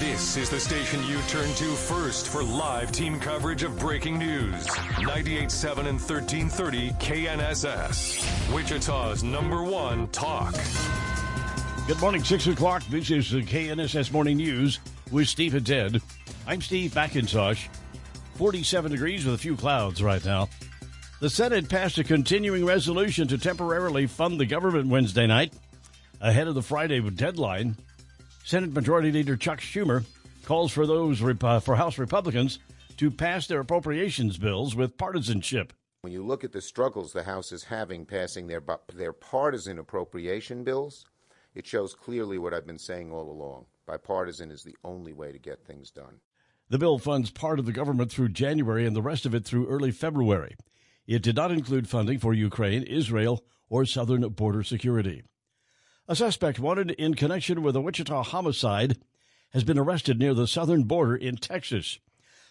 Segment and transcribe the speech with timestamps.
[0.00, 4.64] This is the station you turn to first for live team coverage of breaking news.
[4.64, 8.54] 98.7 and 1330 KNSS.
[8.54, 10.54] Wichita's number one talk.
[11.88, 12.84] Good morning, 6 o'clock.
[12.84, 14.78] This is the KNSS Morning News
[15.10, 16.00] with Steve and Ted.
[16.46, 17.66] I'm Steve McIntosh.
[18.36, 20.48] 47 degrees with a few clouds right now.
[21.18, 25.52] The Senate passed a continuing resolution to temporarily fund the government Wednesday night
[26.20, 27.76] ahead of the Friday deadline.
[28.48, 30.06] Senate Majority Leader Chuck Schumer
[30.46, 32.60] calls for those uh, for House Republicans
[32.96, 35.74] to pass their appropriations bills with partisanship.
[36.00, 38.62] When you look at the struggles the House is having passing their
[38.94, 41.04] their partisan appropriation bills,
[41.54, 43.66] it shows clearly what I've been saying all along.
[43.84, 46.20] Bipartisan is the only way to get things done.
[46.70, 49.68] The bill funds part of the government through January and the rest of it through
[49.68, 50.56] early February.
[51.06, 55.22] It did not include funding for Ukraine, Israel, or southern border security.
[56.10, 58.96] A suspect wanted in connection with a Wichita homicide
[59.50, 61.98] has been arrested near the southern border in Texas.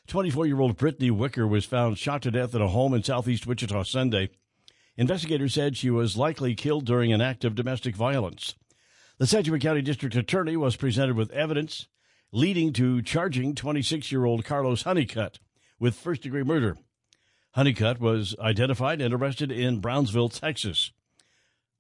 [0.06, 3.48] 24 year old Brittany Wicker was found shot to death at a home in southeast
[3.48, 4.30] Wichita Sunday.
[4.96, 8.54] Investigators said she was likely killed during an act of domestic violence.
[9.18, 11.88] The Sedgwick County District Attorney was presented with evidence
[12.32, 15.40] leading to charging 26 year old Carlos Honeycutt
[15.80, 16.78] with first degree murder.
[17.54, 20.92] Honeycutt was identified and arrested in Brownsville, Texas.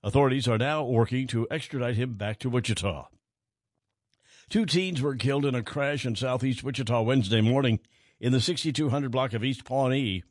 [0.03, 3.07] Authorities are now working to extradite him back to Wichita.
[4.49, 7.79] Two teens were killed in a crash in southeast Wichita Wednesday morning
[8.19, 10.23] in the 6200 block of East Pawnee.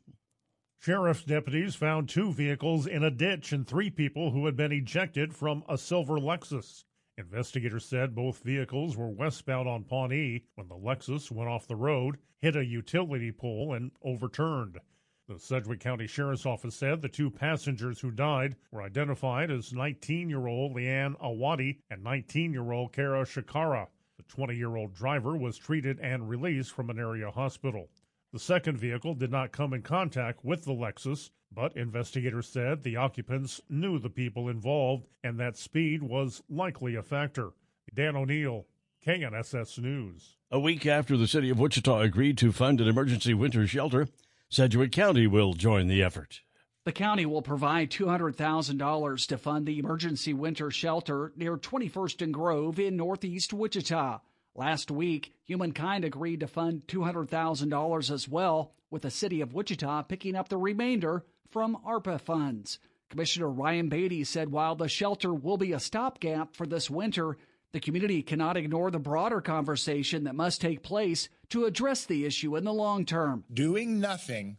[0.79, 5.35] Sheriff's deputies found two vehicles in a ditch and three people who had been ejected
[5.35, 6.85] from a silver Lexus.
[7.17, 12.17] Investigators said both vehicles were westbound on Pawnee when the Lexus went off the road,
[12.39, 14.79] hit a utility pole, and overturned.
[15.27, 20.29] The Sedgwick County Sheriff's Office said the two passengers who died were identified as 19
[20.29, 23.87] year old Leanne Awadi and 19 year old Kara Shakara.
[24.15, 27.89] The 20 year old driver was treated and released from an area hospital.
[28.31, 32.95] The second vehicle did not come in contact with the Lexus, but investigators said the
[32.95, 37.51] occupants knew the people involved and that speed was likely a factor.
[37.93, 38.65] Dan O'Neill,
[39.05, 40.37] KNSS News.
[40.51, 44.07] A week after the city of Wichita agreed to fund an emergency winter shelter,
[44.49, 46.39] Sedgwick County will join the effort.
[46.85, 52.79] The county will provide $200,000 to fund the emergency winter shelter near 21st and Grove
[52.79, 54.19] in northeast Wichita.
[54.55, 60.37] Last week, Humankind agreed to fund $200,000 as well, with the city of Wichita picking
[60.37, 62.79] up the remainder from ARPA funds.
[63.09, 67.35] Commissioner Ryan Baty said while the shelter will be a stopgap for this winter,
[67.73, 72.55] the community cannot ignore the broader conversation that must take place to address the issue
[72.55, 73.43] in the long term.
[73.53, 74.57] Doing nothing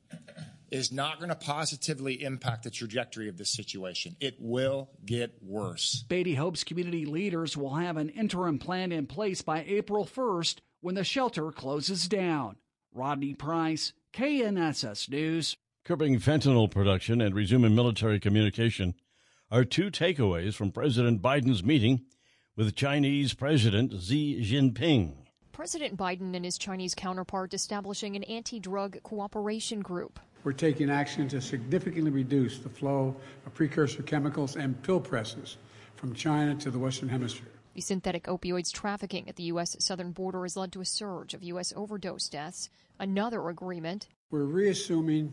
[0.70, 4.16] is not going to positively impact the trajectory of this situation.
[4.20, 6.04] It will get worse.
[6.08, 10.94] Baty hopes community leaders will have an interim plan in place by April 1st when
[10.94, 12.56] the shelter closes down.
[12.92, 15.56] Rodney Price, KNSS News.
[15.84, 18.94] Curbing fentanyl production and resuming military communication
[19.50, 22.04] are two takeaways from President Biden's meeting
[22.56, 25.27] with Chinese President Xi Jinping.
[25.58, 30.20] President Biden and his Chinese counterpart establishing an anti drug cooperation group.
[30.44, 35.56] We're taking action to significantly reduce the flow of precursor chemicals and pill presses
[35.96, 37.50] from China to the Western Hemisphere.
[37.74, 39.74] The synthetic opioids trafficking at the U.S.
[39.80, 41.72] southern border has led to a surge of U.S.
[41.74, 42.70] overdose deaths.
[43.00, 44.06] Another agreement.
[44.30, 45.32] We're reassuming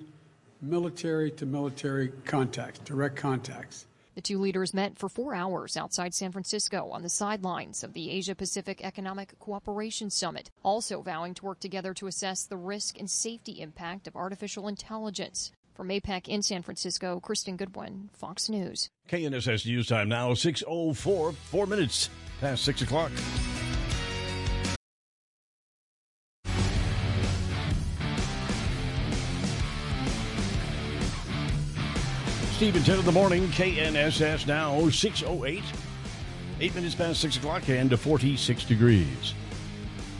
[0.59, 3.85] military to military contacts, direct contacts.
[4.15, 8.09] The two leaders met for four hours outside San Francisco on the sidelines of the
[8.09, 13.11] Asia Pacific Economic Cooperation Summit, also vowing to work together to assess the risk and
[13.11, 15.51] safety impact of artificial intelligence.
[15.73, 18.89] From APEC in San Francisco, Kristen Goodwin, Fox News.
[19.09, 20.95] KNSS News Time now, 6.04,
[21.35, 22.09] four minutes
[22.39, 23.11] past 6 o'clock.
[32.65, 35.63] Steve and Ted in the morning, KNSS now 608.
[36.59, 39.35] Eight minutes past 6 o'clock and to 46 degrees.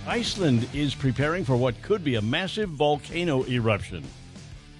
[0.06, 4.04] Iceland is preparing for what could be a massive volcano eruption.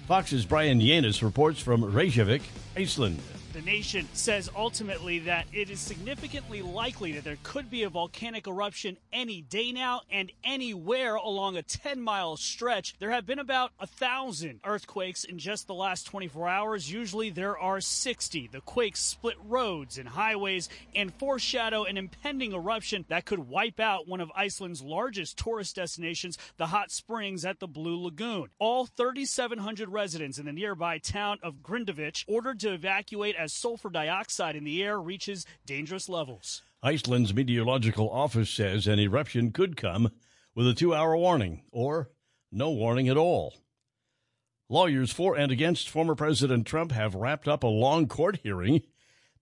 [0.06, 2.42] Fox's Brian Yanis reports from Reykjavik,
[2.76, 3.20] Iceland.
[3.56, 8.46] The nation says ultimately that it is significantly likely that there could be a volcanic
[8.46, 12.98] eruption any day now and anywhere along a 10 mile stretch.
[12.98, 16.92] There have been about a thousand earthquakes in just the last 24 hours.
[16.92, 18.50] Usually there are 60.
[18.52, 24.06] The quakes split roads and highways and foreshadow an impending eruption that could wipe out
[24.06, 28.48] one of Iceland's largest tourist destinations, the hot springs at the Blue Lagoon.
[28.58, 34.56] All 3,700 residents in the nearby town of Grindavik ordered to evacuate as sulfur dioxide
[34.56, 36.62] in the air reaches dangerous levels.
[36.82, 40.10] Iceland's meteorological office says an eruption could come
[40.54, 42.10] with a two hour warning or
[42.52, 43.54] no warning at all.
[44.68, 48.82] Lawyers for and against former President Trump have wrapped up a long court hearing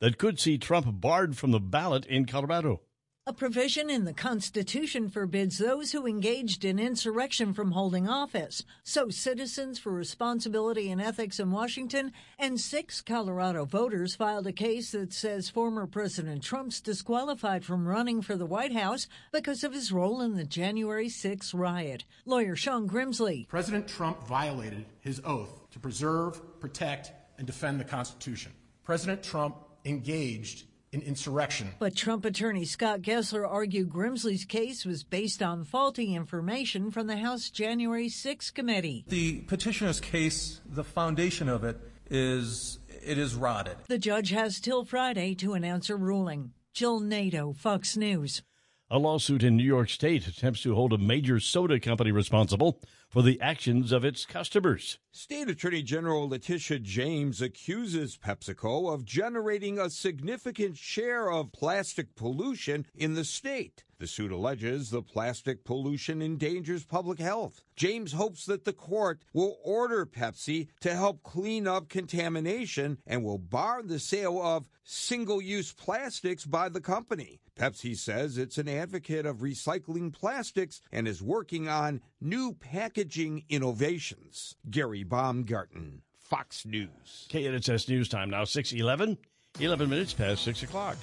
[0.00, 2.82] that could see Trump barred from the ballot in Colorado.
[3.26, 8.65] A provision in the Constitution forbids those who engaged in insurrection from holding office.
[8.82, 14.93] So, Citizens for Responsibility and Ethics in Washington and six Colorado voters filed a case
[14.93, 19.91] that says former President Trump's disqualified from running for the White House because of his
[19.91, 22.05] role in the January 6 riot.
[22.26, 23.49] Lawyer Sean Grimsley.
[23.49, 28.53] President Trump violated his oath to preserve, protect, and defend the Constitution.
[28.82, 29.56] President Trump
[29.87, 31.73] engaged in insurrection.
[31.79, 37.17] But Trump attorney Scott Gessler argued Grimsley's case was based on faulty information from the
[37.17, 39.05] House January 6 committee.
[39.08, 43.76] The petitioner's case, the foundation of it is it is rotted.
[43.88, 46.52] The judge has till Friday to announce a ruling.
[46.73, 48.43] Jill Nato, Fox News.
[48.90, 52.81] A lawsuit in New York State attempts to hold a major soda company responsible
[53.14, 54.99] for the actions of its customers.
[55.12, 62.84] State Attorney General Letitia James accuses PepsiCo of generating a significant share of plastic pollution
[62.93, 63.84] in the state.
[64.00, 67.62] The suit alleges the plastic pollution endangers public health.
[67.76, 73.38] James hopes that the court will order Pepsi to help clean up contamination and will
[73.38, 77.40] bar the sale of single use plastics by the company.
[77.56, 83.03] Pepsi says it's an advocate of recycling plastics and is working on new packaging
[83.48, 84.56] innovations.
[84.70, 87.26] Gary Baumgarten, Fox News.
[87.30, 89.18] KNSS News Time now 611,
[89.60, 90.96] 11 minutes past 6 o'clock.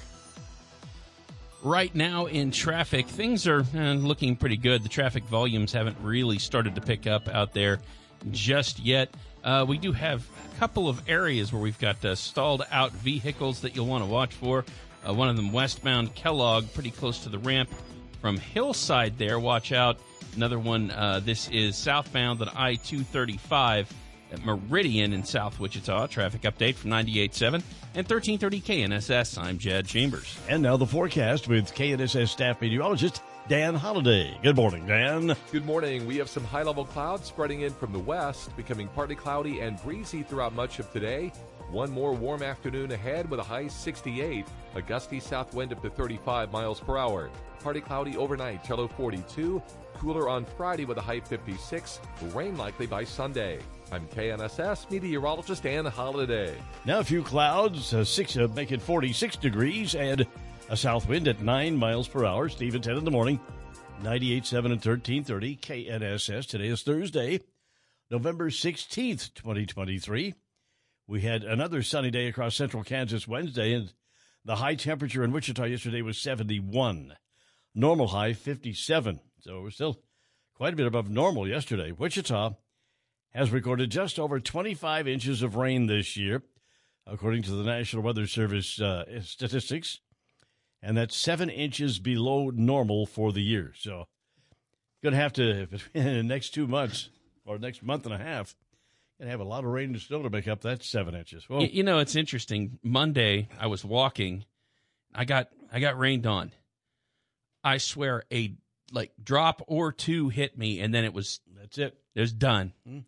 [1.64, 4.84] Right now in traffic, things are uh, looking pretty good.
[4.84, 7.80] The traffic volumes haven't really started to pick up out there
[8.32, 9.10] just yet.
[9.44, 13.62] Uh, we do have a couple of areas where we've got uh, stalled out vehicles
[13.62, 14.66] that you'll want to watch for.
[15.08, 17.70] Uh, one of them westbound Kellogg, pretty close to the ramp
[18.22, 19.40] from Hillside there.
[19.40, 20.00] Watch out.
[20.36, 23.92] Another one, uh, this is southbound on I 235
[24.32, 26.08] at Meridian in South Wichita.
[26.08, 27.54] Traffic update from 98.7
[27.96, 29.38] and 1330 KNSS.
[29.38, 30.38] I'm Jed Chambers.
[30.48, 34.38] And now the forecast with KNSS staff meteorologist Dan Holliday.
[34.42, 35.36] Good morning, Dan.
[35.52, 36.06] Good morning.
[36.06, 39.82] We have some high level clouds spreading in from the west, becoming partly cloudy and
[39.82, 41.34] breezy throughout much of today.
[41.70, 44.46] One more warm afternoon ahead with a high 68,
[44.76, 47.30] a gusty south wind up to 35 miles per hour.
[47.62, 49.62] Partly cloudy overnight, low 42.
[50.02, 52.00] Cooler on Friday with a high 56.
[52.34, 53.60] Rain likely by Sunday.
[53.92, 56.56] I'm KNSS meteorologist Dan Holliday.
[56.86, 60.26] Now a few clouds, uh, six, uh, make it 46 degrees, and
[60.70, 62.50] a south wind at 9 miles per hour.
[62.50, 63.40] Steve at Ted in the morning,
[64.02, 66.48] 98.7 and 1330 KNSS.
[66.48, 67.40] Today is Thursday,
[68.10, 70.34] November 16th, 2023.
[71.06, 73.94] We had another sunny day across central Kansas Wednesday, and
[74.44, 77.14] the high temperature in Wichita yesterday was 71.
[77.76, 79.20] Normal high 57.
[79.42, 80.00] So we're still
[80.56, 81.92] quite a bit above normal yesterday.
[81.92, 82.52] Wichita
[83.32, 86.44] has recorded just over 25 inches of rain this year,
[87.08, 90.00] according to the National Weather Service uh, statistics,
[90.84, 93.74] and that's seven inches below normal for the year.
[93.76, 94.06] So,
[95.02, 97.10] going to have to, in the next two months
[97.44, 98.56] or next month and a half,
[99.20, 101.50] to have a lot of rain and snow to make up that seven inches.
[101.50, 102.78] Well, you know, it's interesting.
[102.84, 104.46] Monday, I was walking,
[105.16, 106.52] I got I got rained on.
[107.64, 108.56] I swear, a
[108.92, 111.98] like drop or two hit me, and then it was that's it.
[112.16, 112.74] It was done.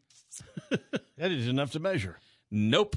[1.18, 2.20] That is enough to measure.
[2.50, 2.96] Nope.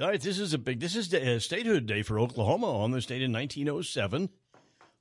[0.00, 0.80] All right, this is a big.
[0.80, 2.66] This is a statehood day for Oklahoma.
[2.66, 4.30] On this date in 1907,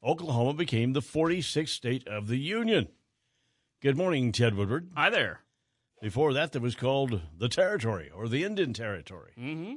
[0.04, 2.90] Oklahoma became the 46th state of the union.
[3.82, 4.92] Good morning, Ted Woodward.
[4.96, 5.40] Hi there.
[6.02, 9.32] Before that, that was called the Territory or the Indian Territory.
[9.40, 9.76] Mm-hmm.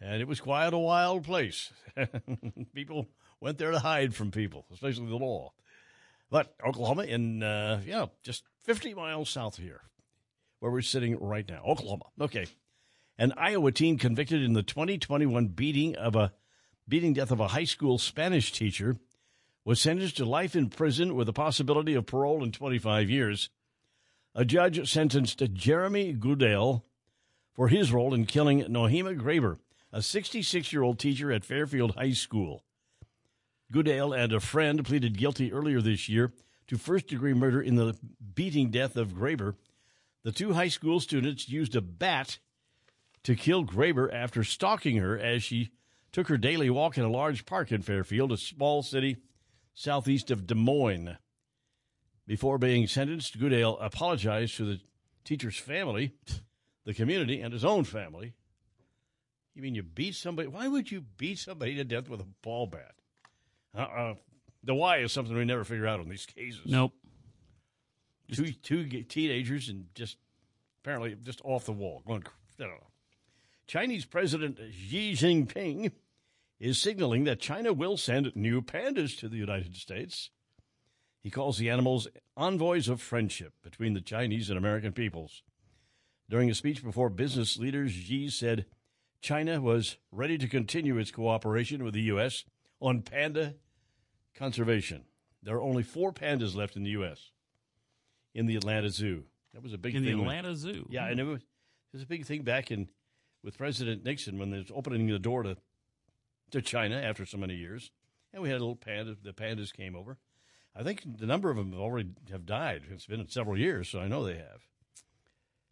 [0.00, 1.72] And it was quite a wild place.
[2.74, 3.08] people
[3.40, 5.52] went there to hide from people, especially the law.
[6.30, 9.82] But Oklahoma, in uh, yeah, just 50 miles south of here,
[10.60, 12.04] where we're sitting right now, Oklahoma.
[12.20, 12.46] Okay,
[13.16, 16.32] An Iowa teen convicted in the 2021 beating of a
[16.86, 18.96] beating death of a high school Spanish teacher
[19.64, 23.50] was sentenced to life in prison with a possibility of parole in 25 years.
[24.34, 26.84] A judge sentenced Jeremy Goodale
[27.52, 29.58] for his role in killing Nohema Graber,
[29.92, 32.62] a 66 year old teacher at Fairfield High School.
[33.70, 36.32] Goodale and a friend pleaded guilty earlier this year
[36.68, 37.96] to first degree murder in the
[38.34, 39.56] beating death of Graber.
[40.22, 42.38] The two high school students used a bat
[43.24, 45.70] to kill Graber after stalking her as she
[46.12, 49.18] took her daily walk in a large park in Fairfield, a small city
[49.74, 51.18] southeast of Des Moines.
[52.26, 54.80] Before being sentenced, Goodale apologized to the
[55.24, 56.12] teacher's family,
[56.84, 58.32] the community, and his own family.
[59.54, 60.48] You mean you beat somebody?
[60.48, 62.94] Why would you beat somebody to death with a ball bat?
[63.78, 64.14] Uh-uh.
[64.64, 66.60] The why is something we never figure out on these cases.
[66.66, 66.92] Nope.
[68.32, 70.18] Two two teenagers and just
[70.82, 72.02] apparently just off the wall.
[72.06, 72.24] Going,
[72.58, 72.86] I don't know.
[73.66, 75.92] Chinese President Xi Jinping
[76.58, 80.30] is signaling that China will send new pandas to the United States.
[81.22, 85.42] He calls the animals envoys of friendship between the Chinese and American peoples.
[86.28, 88.66] During a speech before business leaders, Xi said
[89.20, 92.44] China was ready to continue its cooperation with the U.S.
[92.80, 93.54] on panda
[94.38, 95.04] conservation.
[95.42, 97.30] There are only four pandas left in the U.S.
[98.34, 99.24] in the Atlanta Zoo.
[99.54, 100.04] That was a big thing.
[100.04, 100.16] in thing.
[100.16, 100.86] the Atlanta Zoo.
[100.88, 102.88] yeah, and it was, it was a big thing back in
[103.42, 105.56] with President Nixon when they was opening the door to
[106.50, 107.90] to China after so many years,
[108.32, 109.16] and we had a little panda.
[109.22, 110.16] The pandas came over.
[110.74, 112.82] I think the number of them already have died.
[112.90, 114.62] It's been several years, so I know they have.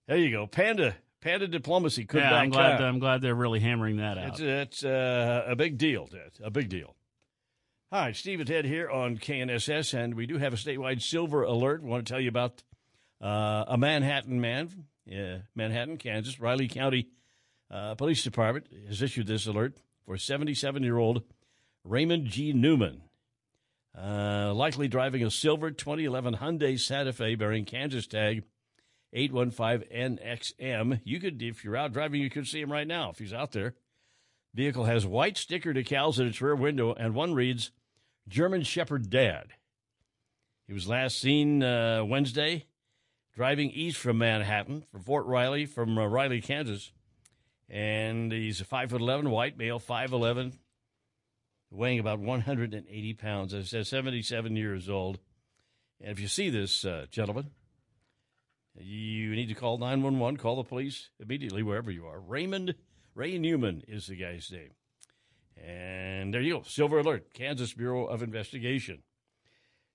[0.09, 2.05] There you go, panda panda diplomacy.
[2.05, 2.81] Could yeah, I'm glad.
[2.81, 4.29] I'm glad they're really hammering that out.
[4.29, 6.33] It's, it's uh, a big deal, Ted.
[6.43, 6.96] A big deal.
[7.93, 11.85] Hi, Steve and Ted here on KNSS, and we do have a statewide silver alert.
[11.85, 12.65] Want to tell you about
[13.23, 17.07] uh, a Manhattan man, uh, Manhattan, Kansas, Riley County
[17.71, 21.23] uh, Police Department has issued this alert for 77 year old
[21.85, 22.53] Raymond G.
[22.53, 23.03] Newman,
[23.97, 28.43] uh, likely driving a silver 2011 Hyundai Santa Fe bearing Kansas tag
[29.15, 31.03] 815NXM.
[31.05, 33.53] You could, if you're out driving, you could see him right now if he's out
[33.53, 33.77] there.
[34.57, 37.73] Vehicle has white sticker decals at its rear window, and one reads
[38.27, 39.49] German Shepherd Dad.
[40.67, 42.65] He was last seen uh, Wednesday
[43.35, 46.91] driving east from Manhattan from Fort Riley, from uh, Riley, Kansas.
[47.69, 50.55] And he's a 5'11 white male, 5'11,
[51.71, 53.53] weighing about 180 pounds.
[53.53, 55.19] As I said, 77 years old.
[56.01, 57.51] And if you see this uh, gentleman,
[58.75, 62.19] you need to call 911, call the police immediately wherever you are.
[62.19, 62.75] Raymond
[63.17, 64.73] Ray Newman is the guy's name.
[65.67, 66.63] And there you go.
[66.67, 69.03] Silver Alert, Kansas Bureau of Investigation.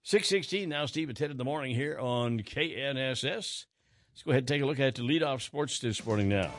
[0.01, 3.23] 616 now, Steve and Ted in the morning here on KNSS.
[3.23, 6.49] Let's go ahead and take a look at the leadoff sports this morning now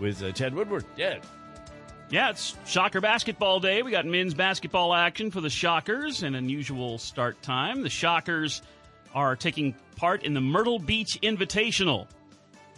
[0.00, 0.86] with uh, Ted Woodward.
[0.96, 1.20] Ted.
[2.08, 3.82] Yeah, it's Shocker Basketball Day.
[3.82, 7.82] We got men's basketball action for the Shockers, an unusual start time.
[7.82, 8.62] The Shockers
[9.14, 12.06] are taking part in the Myrtle Beach Invitational,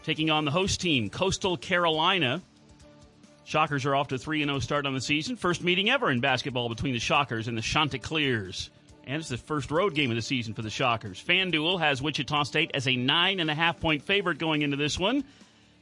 [0.03, 2.43] taking on the host team, Coastal Carolina.
[3.47, 5.37] Shockers are off to 3 0 start on the season.
[5.37, 8.71] First meeting ever in basketball between the Shockers and the Chanticleers.
[9.07, 11.23] And it's the first road game of the season for the Shockers.
[11.23, 14.99] FanDuel has Wichita State as a nine and a half point favorite going into this
[14.99, 15.23] one.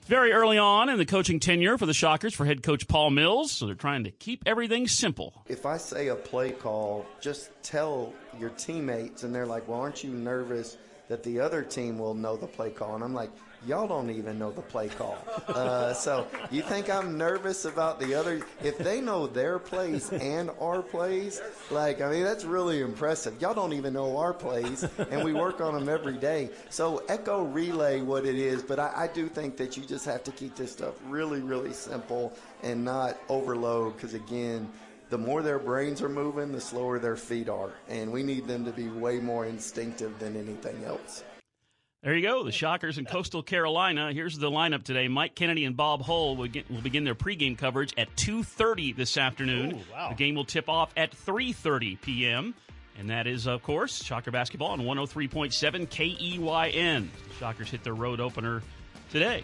[0.02, 3.50] Very early on in the coaching tenure for the Shockers for head coach Paul Mills,
[3.50, 5.42] so they're trying to keep everything simple.
[5.48, 10.04] If I say a play call, just tell your teammates, and they're like, "Well, aren't
[10.04, 10.76] you nervous
[11.08, 13.30] that the other team will know the play call?" And I'm like,
[13.66, 15.18] "Y'all don't even know the play call."
[15.48, 18.40] Uh, so you think I'm nervous about the other?
[18.62, 21.40] If they know their plays and our plays,
[21.70, 23.40] like I mean, that's really impressive.
[23.40, 26.50] Y'all don't even know our plays, and we work on them every day.
[26.70, 30.24] So echo relay what it is, but I, I do think that you just have
[30.24, 34.68] to keep this stuff really, really simple and not overload, because again
[35.10, 37.70] the more their brains are moving, the slower their feet are.
[37.88, 41.22] And we need them to be way more instinctive than anything else.
[42.04, 44.12] There you go, the Shockers in Coastal Carolina.
[44.12, 45.08] Here's the lineup today.
[45.08, 49.16] Mike Kennedy and Bob Hull will, get, will begin their pregame coverage at 2.30 this
[49.16, 49.76] afternoon.
[49.76, 50.10] Ooh, wow.
[50.10, 52.54] The game will tip off at 3.30 p.m.
[52.98, 57.08] And that is, of course, Shocker Basketball on 103.7 KEYN.
[57.38, 58.62] Shockers hit their road opener
[59.10, 59.42] today.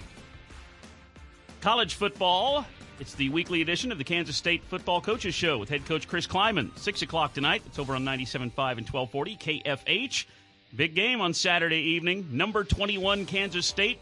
[1.63, 2.67] College football.
[2.99, 6.27] It's the weekly edition of the Kansas State Football Coaches Show with head coach Chris
[6.27, 6.79] Klieman.
[6.79, 7.63] 6 o'clock tonight.
[7.65, 10.27] It's over on 97.5 and 1240 KFH.
[10.75, 12.29] Big game on Saturday evening.
[12.33, 14.01] Number 21 Kansas State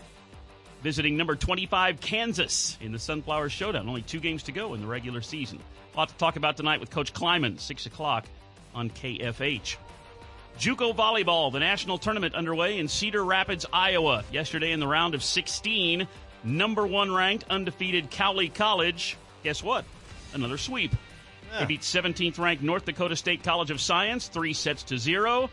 [0.82, 3.88] visiting number 25 Kansas in the Sunflower Showdown.
[3.88, 5.58] Only two games to go in the regular season.
[5.92, 7.58] A lot to talk about tonight with Coach Klieman.
[7.58, 8.26] 6 o'clock
[8.75, 9.76] on KFH.
[10.58, 14.25] JUCO volleyball, the national tournament underway in Cedar Rapids, Iowa.
[14.30, 16.06] Yesterday in the round of 16,
[16.44, 19.16] Number one ranked, undefeated Cowley College.
[19.42, 19.84] Guess what?
[20.34, 20.92] Another sweep.
[21.58, 25.50] They beat 17th ranked North Dakota State College of Science, three sets to zero.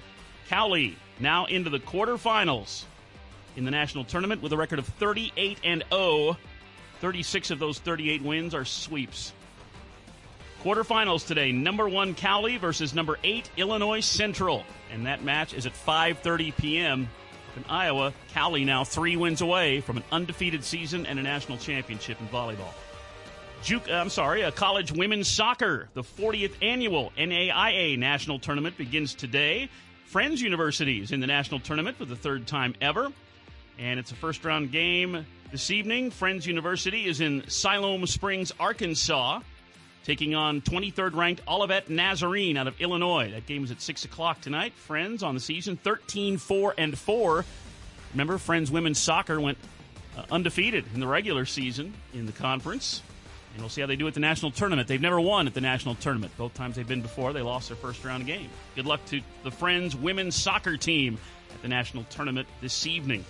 [0.49, 2.83] Cowley now into the quarterfinals
[3.55, 6.37] in the national tournament with a record of 38 and 0.
[7.01, 9.33] 36 of those 38 wins are sweeps.
[10.63, 15.73] Quarterfinals today: number one Cowley versus number eight Illinois Central, and that match is at
[15.73, 17.07] 5:30 p.m.
[17.55, 18.13] in Iowa.
[18.33, 22.73] Cowley now three wins away from an undefeated season and a national championship in volleyball.
[23.61, 25.89] Juke, I'm sorry, a college women's soccer.
[25.93, 29.69] The 40th annual NAIA national tournament begins today.
[30.05, 33.12] Friends University is in the national tournament for the third time ever,
[33.77, 36.12] and it's a first round game this evening.
[36.12, 39.41] Friends University is in Siloam Springs, Arkansas
[40.05, 43.31] taking on 23rd ranked Olivet Nazarene out of Illinois.
[43.31, 44.74] That game is at 6 o'clock tonight.
[44.74, 47.43] Friends on the season 13 4 and 4.
[48.13, 49.57] Remember, Friends women's soccer went
[50.15, 53.01] uh, undefeated in the regular season in the conference.
[53.55, 54.88] And we'll see how they do at the national tournament.
[54.88, 56.33] They've never won at the national tournament.
[56.38, 58.50] Both times they've been before, they lost their first round game.
[58.75, 61.17] Good luck to the Friends women's soccer team
[61.53, 63.24] at the national tournament this evening.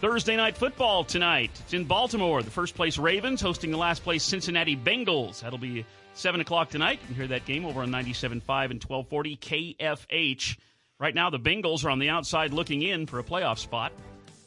[0.00, 1.50] Thursday night football tonight.
[1.60, 2.42] It's in Baltimore.
[2.42, 5.40] The first place Ravens hosting the last place Cincinnati Bengals.
[5.40, 5.84] That'll be
[6.14, 7.00] 7 o'clock tonight.
[7.02, 10.56] You can hear that game over on 97.5 and 1240 KFH.
[10.98, 13.92] Right now, the Bengals are on the outside looking in for a playoff spot.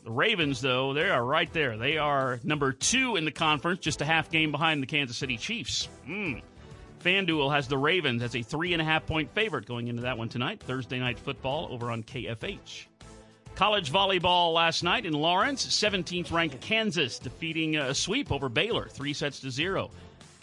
[0.03, 1.77] The Ravens, though, they are right there.
[1.77, 5.37] They are number two in the conference, just a half game behind the Kansas City
[5.37, 5.87] Chiefs.
[6.05, 6.41] Mm.
[7.01, 10.17] FanDuel has the Ravens as a three and a half point favorite going into that
[10.17, 10.61] one tonight.
[10.61, 12.87] Thursday night football over on KFH.
[13.55, 15.65] College volleyball last night in Lawrence.
[15.65, 19.89] 17th ranked Kansas defeating a sweep over Baylor, three sets to zero.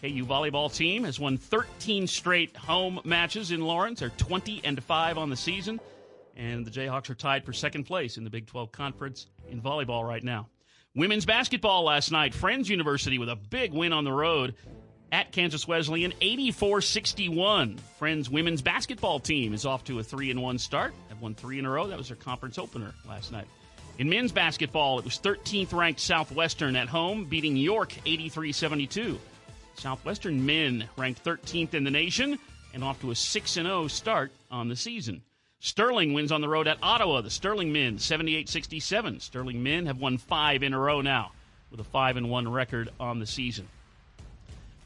[0.01, 4.01] KU volleyball team has won 13 straight home matches in Lawrence.
[4.01, 5.81] They're 20 and 5 on the season.
[6.37, 10.07] And the Jayhawks are tied for second place in the Big 12 Conference in volleyball
[10.07, 10.49] right now.
[10.95, 12.35] Women's basketball last night.
[12.35, 14.55] Friends University with a big win on the road
[15.13, 17.79] at Kansas Wesleyan, 84 61.
[17.99, 20.93] Friends women's basketball team is off to a 3 and 1 start.
[21.09, 21.87] Have won three in a row.
[21.87, 23.47] That was their conference opener last night.
[23.99, 29.19] In men's basketball, it was 13th ranked Southwestern at home, beating York 83 72.
[29.75, 32.39] Southwestern men ranked 13th in the nation
[32.75, 35.23] and off to a 6 0 start on the season.
[35.61, 37.21] Sterling wins on the road at Ottawa.
[37.21, 39.21] The Sterling men 78 67.
[39.21, 41.33] Sterling men have won five in a row now
[41.71, 43.69] with a 5 and 1 record on the season.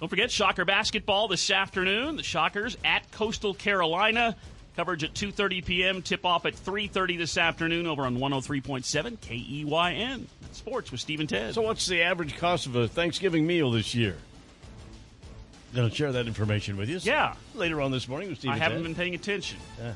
[0.00, 2.16] Don't forget Shocker basketball this afternoon.
[2.16, 4.36] The Shockers at Coastal Carolina.
[4.76, 6.02] Coverage at 2:30 p.m.
[6.02, 10.26] Tip off at 3:30 this afternoon over on 103.7 KEYN.
[10.50, 11.54] Sports with Steve and Ted.
[11.54, 14.16] So, what's the average cost of a Thanksgiving meal this year?
[15.74, 16.98] Going to share that information with you.
[17.02, 17.34] Yeah.
[17.54, 18.50] Later on this morning with Steve.
[18.50, 18.84] I haven't Ted.
[18.84, 19.58] been paying attention.
[19.80, 19.92] Yeah.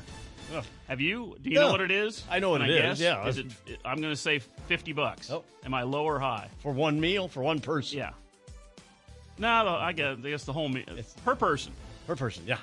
[0.87, 1.35] Have you?
[1.41, 1.67] Do you No.
[1.67, 2.23] know what it is?
[2.29, 3.01] I know what Can it I is, guess?
[3.01, 3.27] yeah.
[3.27, 3.47] Is it?
[3.85, 5.29] I'm going to say 50 bucks.
[5.29, 5.43] Oh.
[5.65, 6.49] Am I low or high?
[6.59, 7.97] for one meal for one person.
[7.99, 8.11] Yeah.
[9.37, 10.83] No, I guess, I guess the whole meal
[11.23, 11.71] per person.
[12.07, 12.43] Per person.
[12.45, 12.57] Yeah.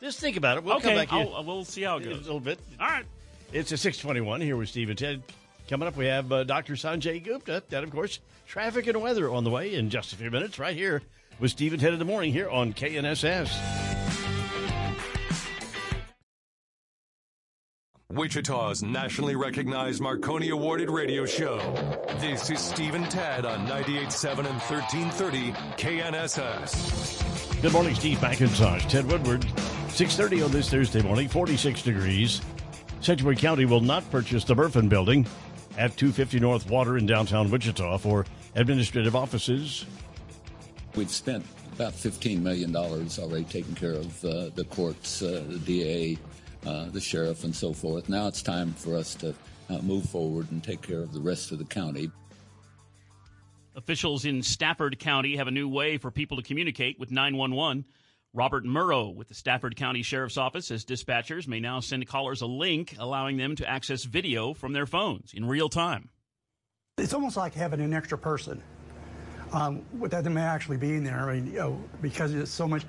[0.00, 0.64] Just think about it.
[0.64, 2.58] We'll okay, come back here we'll see how it in a little bit.
[2.80, 3.04] All right.
[3.52, 5.22] It's a 621 here with Steve and Ted.
[5.68, 6.74] Coming up, we have uh, Dr.
[6.74, 7.62] Sanjay Gupta.
[7.68, 10.74] That, of course, traffic and weather on the way in just a few minutes, right
[10.76, 11.02] here
[11.38, 13.89] with Steve and Ted in the morning here on KNSS.
[18.10, 21.58] Wichita's nationally recognized Marconi awarded radio show.
[22.18, 27.62] This is Stephen Ted on 98.7 and 1330 KNSS.
[27.62, 29.42] Good morning, Steve McIntosh, Ted Woodward.
[29.42, 32.40] 6.30 on this Thursday morning, 46 degrees.
[33.00, 35.24] Sedgwick County will not purchase the Burfin Building
[35.78, 39.86] at 250 North Water in downtown Wichita for administrative offices.
[40.96, 41.44] We've spent
[41.74, 46.18] about $15 million already taking care of uh, the courts, uh, the DA,
[46.66, 48.08] uh, the sheriff, and so forth.
[48.08, 49.34] Now it's time for us to
[49.68, 52.10] uh, move forward and take care of the rest of the county.
[53.76, 57.84] Officials in Stafford County have a new way for people to communicate with 911.
[58.32, 62.46] Robert Murrow with the Stafford County Sheriff's Office says dispatchers may now send callers a
[62.46, 66.10] link allowing them to access video from their phones in real time.
[66.98, 68.62] It's almost like having an extra person.
[69.52, 72.84] Um, without them actually being there, I mean, you know, because it's so much,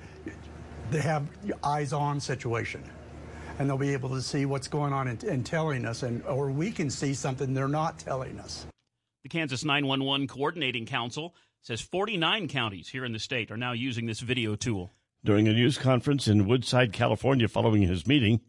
[0.91, 1.27] they have
[1.63, 2.83] eyes on situation.
[3.61, 6.49] And they'll be able to see what's going on and, and telling us, and or
[6.49, 8.65] we can see something they're not telling us.
[9.21, 14.07] The Kansas 911 Coordinating Council says 49 counties here in the state are now using
[14.07, 14.89] this video tool.
[15.23, 18.41] During a news conference in Woodside, California, following his meeting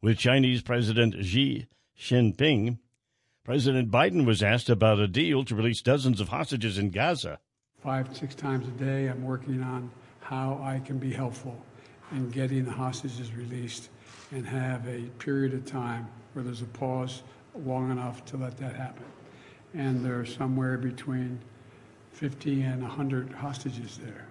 [0.00, 1.66] with Chinese President Xi
[1.98, 2.78] Jinping,
[3.42, 7.40] President Biden was asked about a deal to release dozens of hostages in Gaza.
[7.82, 11.60] Five, six times a day, I'm working on how I can be helpful
[12.12, 13.88] in getting the hostages released
[14.30, 17.22] and have a period of time where there's a pause
[17.54, 19.04] long enough to let that happen.
[19.74, 21.40] And there's somewhere between
[22.12, 24.26] 50 and 100 hostages there,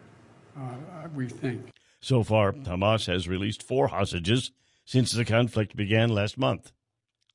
[0.57, 1.69] uh, we think.
[2.01, 4.51] So far, Hamas has released four hostages
[4.85, 6.71] since the conflict began last month.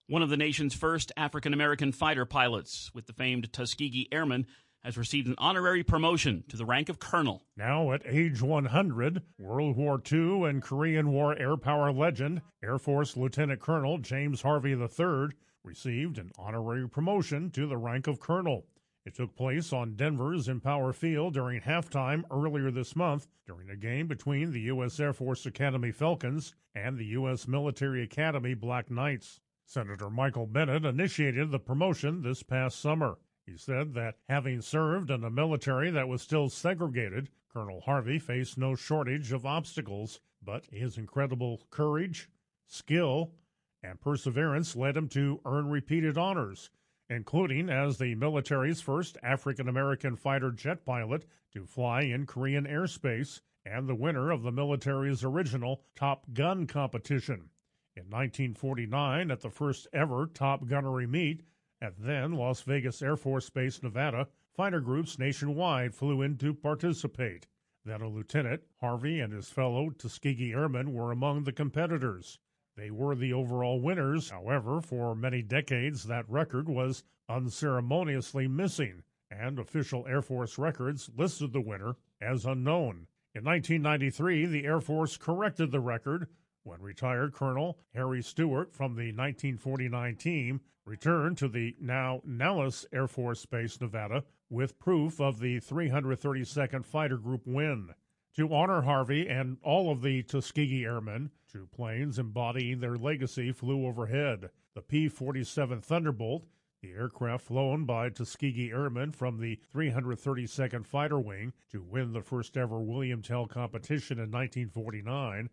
[0.07, 4.47] One of the nation's first African American fighter pilots with the famed Tuskegee Airmen
[4.85, 7.43] has received an honorary promotion to the rank of colonel.
[7.57, 13.17] Now at age 100, World War II and Korean War air power legend, Air Force
[13.17, 15.29] Lieutenant Colonel James Harvey III,
[15.65, 18.67] received an honorary promotion to the rank of colonel.
[19.07, 24.07] It took place on Denver's Empower Field during halftime earlier this month during a game
[24.07, 24.99] between the U.S.
[24.99, 27.47] Air Force Academy Falcons and the U.S.
[27.47, 29.41] Military Academy Black Knights.
[29.67, 33.19] Senator Michael Bennet initiated the promotion this past summer.
[33.47, 38.57] He said that having served in a military that was still segregated, Colonel Harvey faced
[38.57, 42.31] no shortage of obstacles, but his incredible courage,
[42.67, 43.33] skill,
[43.83, 46.71] and perseverance led him to earn repeated honors,
[47.11, 53.43] including as the military's first African American fighter jet pilot to fly in Korean airspace
[53.65, 57.51] and the winner of the military's original Top Gun competition.
[57.95, 61.43] In 1949, at the first ever Top Gunnery meet,
[61.85, 67.47] at then Las Vegas Air Force Base, Nevada, fighter groups nationwide flew in to participate.
[67.85, 72.39] Then a lieutenant, Harvey and his fellow Tuskegee Airmen were among the competitors.
[72.75, 74.31] They were the overall winners.
[74.31, 81.53] However, for many decades, that record was unceremoniously missing, and official Air Force records listed
[81.53, 83.09] the winner as unknown.
[83.35, 86.29] In 1993, the Air Force corrected the record
[86.65, 93.07] when retired Colonel Harry Stewart from the 1949 team returned to the now Nellis Air
[93.07, 97.91] Force Base, Nevada, with proof of the 332nd Fighter Group win.
[98.37, 103.87] To honor Harvey and all of the Tuskegee Airmen, two planes embodying their legacy flew
[103.87, 104.51] overhead.
[104.75, 106.47] The P 47 Thunderbolt,
[106.83, 112.57] the aircraft flown by Tuskegee Airmen from the 332nd Fighter Wing to win the first
[112.57, 115.49] ever William Tell competition in 1949,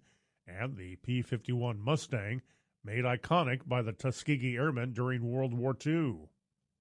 [0.47, 2.41] and the P 51 Mustang,
[2.83, 6.29] made iconic by the Tuskegee Airmen during World War II.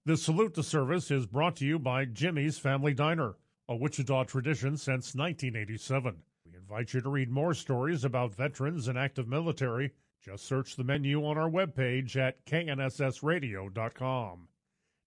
[0.06, 3.34] The salute to service is brought to you by Jimmy's Family Diner,
[3.68, 6.16] a Wichita tradition since 1987.
[6.46, 9.92] We invite you to read more stories about veterans and active military.
[10.24, 14.48] Just search the menu on our webpage at knssradio.com.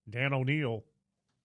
[0.10, 0.84] Dan O'Neill,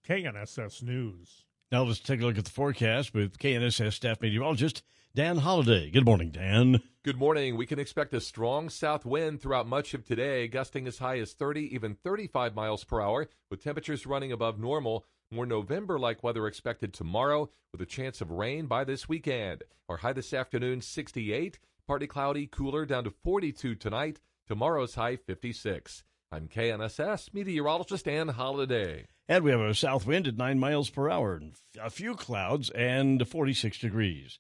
[0.07, 1.45] KNSS News.
[1.71, 4.83] Now let's take a look at the forecast with KNSS staff meteorologist
[5.19, 5.91] Dan Holliday.
[5.91, 6.81] Good morning, Dan.
[7.03, 7.57] Good morning.
[7.57, 11.33] We can expect a strong south wind throughout much of today, gusting as high as
[11.33, 15.07] 30, even 35 miles per hour, with temperatures running above normal.
[15.33, 19.65] More November like weather expected tomorrow, with a chance of rain by this weekend.
[19.89, 21.59] Our high this afternoon, 68.
[21.89, 24.21] Partly cloudy, cooler, down to 42 tonight.
[24.47, 26.05] Tomorrow's high, 56.
[26.31, 29.07] I'm KNSS meteorologist Dan Holliday.
[29.27, 31.43] And we have a south wind at 9 miles per hour,
[31.83, 34.39] a few clouds, and 46 degrees.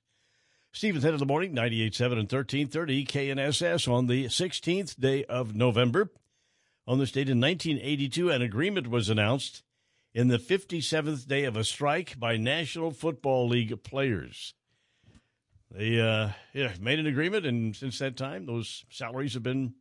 [0.78, 6.12] Stevens Head of the Morning, 98.7 and 1330 KNSS on the 16th day of November.
[6.86, 9.64] On this date in 1982, an agreement was announced
[10.14, 14.54] in the 57th day of a strike by National Football League players.
[15.72, 19.74] They uh, yeah, made an agreement, and since that time, those salaries have been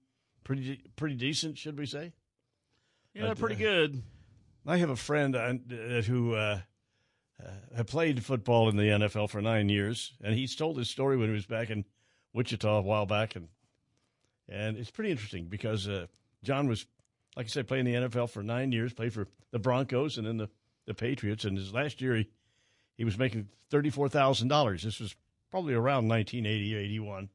[0.43, 2.13] pretty pretty decent, should we say?
[3.13, 4.01] Yeah, but, pretty uh, good.
[4.65, 5.53] I have a friend uh,
[6.01, 6.61] who uh,
[7.43, 11.17] uh, have played football in the NFL for nine years, and he's told his story
[11.17, 11.85] when he was back in
[12.33, 13.47] Wichita a while back, and
[14.49, 16.07] and it's pretty interesting because uh,
[16.43, 16.85] John was,
[17.35, 20.37] like I said, playing the NFL for nine years, played for the Broncos and then
[20.37, 20.49] the,
[20.85, 22.29] the Patriots, and his last year he
[22.95, 24.83] he was making thirty four thousand dollars.
[24.83, 25.15] This was
[25.51, 27.29] probably around 1980, 81.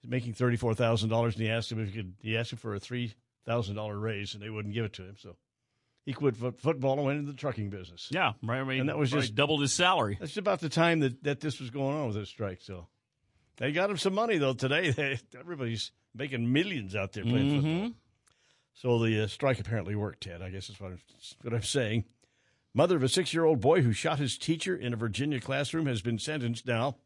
[0.00, 2.14] He's making thirty four thousand dollars, and he asked him if he could.
[2.20, 3.14] He asked him for a three
[3.46, 5.16] thousand dollar raise, and they wouldn't give it to him.
[5.18, 5.36] So
[6.08, 8.08] he quit football and went into the trucking business.
[8.10, 8.60] Yeah, right.
[8.60, 10.16] I mean, and that was just doubled his salary.
[10.18, 12.62] That's about the time that, that this was going on with this strike.
[12.62, 12.86] So
[13.58, 14.90] they got him some money though today.
[14.90, 17.56] They, everybody's making millions out there playing mm-hmm.
[17.56, 17.92] football.
[18.72, 20.40] So the uh, strike apparently worked, Ted.
[20.40, 21.00] I guess that's what I'm,
[21.42, 22.06] what I'm saying.
[22.72, 26.18] Mother of a six-year-old boy who shot his teacher in a Virginia classroom has been
[26.18, 26.96] sentenced now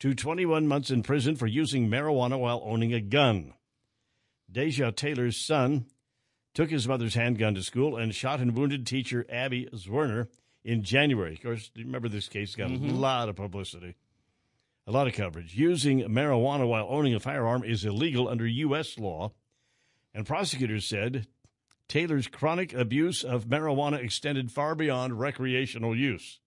[0.00, 3.54] to 21 months in prison for using marijuana while owning a gun.
[4.50, 5.86] Deja Taylor's son
[6.54, 10.28] took his mother's handgun to school and shot and wounded teacher Abby Zwerner
[10.64, 11.34] in January.
[11.34, 12.90] Of course, remember this case got mm-hmm.
[12.90, 13.96] a lot of publicity,
[14.86, 15.54] a lot of coverage.
[15.54, 18.98] Using marijuana while owning a firearm is illegal under U.S.
[18.98, 19.32] law,
[20.14, 21.26] and prosecutors said
[21.88, 26.38] Taylor's chronic abuse of marijuana extended far beyond recreational use.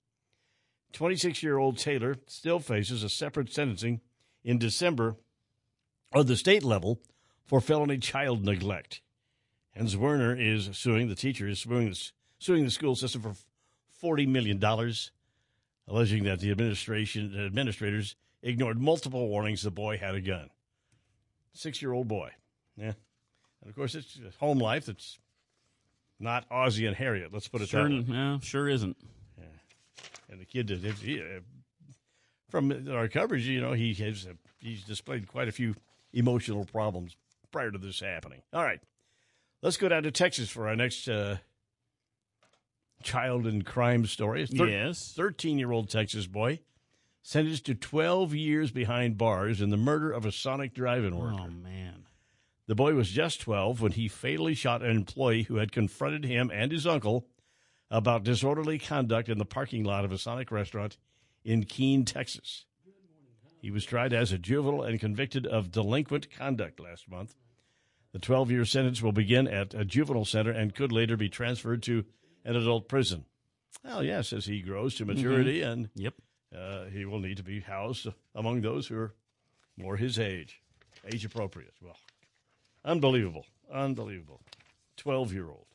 [0.93, 3.99] 26 year old Taylor still faces a separate sentencing
[4.43, 5.17] in December
[6.13, 7.01] on the state level
[7.45, 9.01] for felony child neglect.
[9.77, 11.93] And Zwerner is suing, the teacher is suing,
[12.39, 13.35] suing the school system for
[14.03, 14.61] $40 million,
[15.87, 20.49] alleging that the administration administrators ignored multiple warnings the boy had a gun.
[21.53, 22.31] Six year old boy.
[22.75, 22.93] Yeah.
[23.61, 25.19] And of course, it's home life that's
[26.19, 27.31] not Ozzie and Harriet.
[27.31, 28.05] Let's put it Sure, that way.
[28.07, 28.97] yeah, sure isn't.
[29.37, 29.45] Yeah.
[30.29, 31.39] And the kid, did, he, uh,
[32.49, 35.75] from our coverage, you know, he has uh, he's displayed quite a few
[36.13, 37.15] emotional problems
[37.51, 38.41] prior to this happening.
[38.53, 38.79] All right,
[39.61, 41.37] let's go down to Texas for our next uh,
[43.03, 44.43] child and crime story.
[44.43, 45.13] A Yes.
[45.15, 46.59] thirteen-year-old Texas boy
[47.21, 51.37] sentenced to twelve years behind bars in the murder of a Sonic drive-in worker.
[51.41, 52.05] Oh man.
[52.67, 56.51] The boy was just 12 when he fatally shot an employee who had confronted him
[56.53, 57.25] and his uncle
[57.89, 60.97] about disorderly conduct in the parking lot of a Sonic restaurant
[61.45, 62.65] in Keene, Texas.
[63.61, 67.35] He was tried as a juvenile and convicted of delinquent conduct last month.
[68.13, 71.83] The 12 year sentence will begin at a juvenile center and could later be transferred
[71.83, 72.05] to
[72.45, 73.25] an adult prison.
[73.83, 76.15] Well, yes, as he grows to maturity, and yep,
[76.57, 79.13] uh, he will need to be housed among those who are
[79.77, 80.61] more his age,
[81.05, 81.73] age appropriate.
[81.81, 81.97] Well,
[82.83, 84.41] unbelievable, unbelievable.
[84.97, 85.65] 12 year old.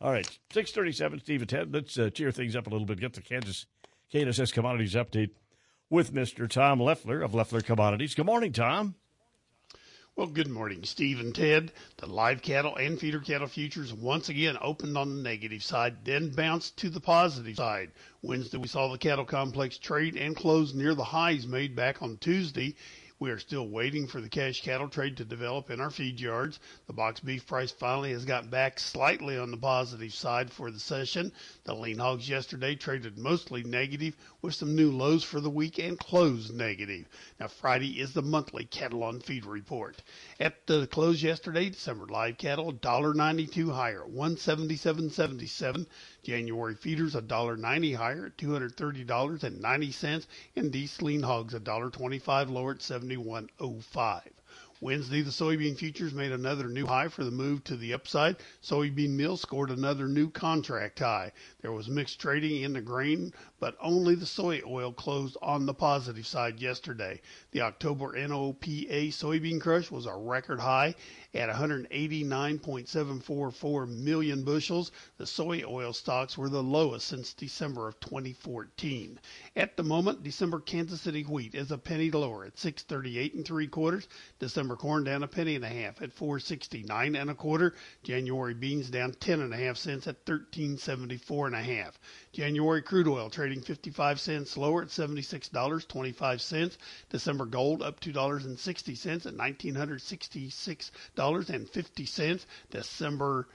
[0.00, 1.74] All right, 637, Steve Ted.
[1.74, 3.00] Let's uh, cheer things up a little bit.
[3.00, 3.66] Get the Kansas
[4.12, 5.30] KNSS Commodities Update
[5.90, 6.48] with Mr.
[6.48, 8.14] Tom Leffler of Leffler Commodities.
[8.14, 8.94] Good morning, Tom.
[10.16, 11.72] Well, good morning, Steve and Ted.
[11.98, 16.30] The live cattle and feeder cattle futures once again opened on the negative side, then
[16.30, 17.92] bounced to the positive side.
[18.20, 22.16] Wednesday, we saw the cattle complex trade and close near the highs made back on
[22.16, 22.74] Tuesday.
[23.20, 26.58] We are still waiting for the cash cattle trade to develop in our feed yards.
[26.86, 30.80] The box beef price finally has got back slightly on the positive side for the
[30.80, 31.30] session.
[31.64, 35.98] The lean hogs yesterday traded mostly negative with some new lows for the week and
[35.98, 37.04] closed negative.
[37.38, 40.02] Now Friday is the monthly cattle on feed report.
[40.38, 45.84] At the close yesterday, December live cattle $1.92 higher, 177.77.
[46.22, 52.80] January feeders $1.90 higher at $230.90 and these lean hogs $1.25 lower at
[53.16, 54.22] 71.05.
[54.82, 58.36] Wednesday, the soybean futures made another new high for the move to the upside.
[58.62, 61.32] Soybean meal scored another new contract high.
[61.60, 65.74] There was mixed trading in the grain, but only the soy oil closed on the
[65.74, 67.20] positive side yesterday.
[67.50, 70.94] The October NOPA soybean crush was a record high
[71.32, 74.90] at 189.744 million bushels.
[75.16, 79.20] The soy oil stocks were the lowest since December of 2014.
[79.54, 83.68] At the moment, December Kansas City wheat is a penny lower at 638 and three
[83.68, 84.08] quarters.
[84.40, 87.76] December corn down a penny and a half at 469 and a quarter.
[88.02, 91.96] January beans down 10 and a half cents at 1374 and a half.
[92.32, 96.76] January crude oil trading 55 cents lower at $76.25.
[97.08, 99.34] December gold up $2.60 at
[101.20, 102.08] $1,966.50.
[102.08, 102.46] cents.
[102.70, 103.48] December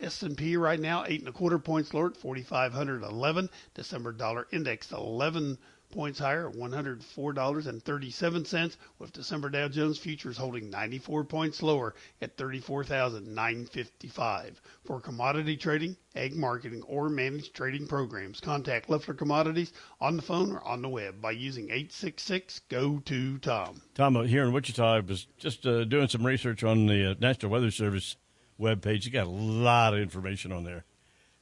[0.00, 3.48] S&P right now eight and a quarter points lower at 4,511.
[3.74, 5.58] December dollar index 11
[5.92, 14.60] points higher at $104.37, with December Dow Jones futures holding 94 points lower at 34,955.
[14.84, 20.50] For commodity trading, ag marketing, or managed trading programs, contact Leffler Commodities on the phone
[20.50, 23.82] or on the web by using 866-GO-TO-TOM.
[23.94, 27.14] Tom, uh, here in Wichita, I was just uh, doing some research on the uh,
[27.20, 28.16] National Weather Service
[28.58, 29.04] webpage.
[29.04, 30.84] You got a lot of information on there.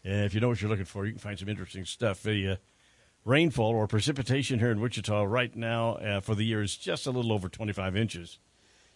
[0.04, 2.22] And if you know what you're looking for, you can find some interesting stuff.
[2.22, 2.56] The uh,
[3.24, 7.10] rainfall or precipitation here in Wichita right now uh, for the year is just a
[7.10, 8.38] little over 25 inches.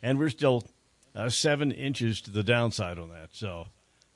[0.03, 0.65] And we're still
[1.15, 3.31] uh, seven inches to the downside on that.
[3.33, 3.67] So